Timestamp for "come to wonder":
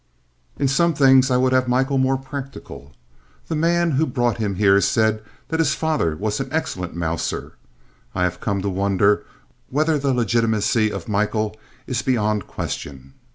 8.41-9.23